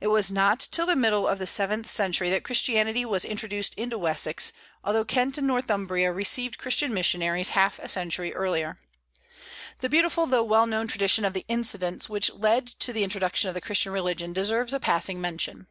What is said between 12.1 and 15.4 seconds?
led to the introduction of the Christian religion deserves a passing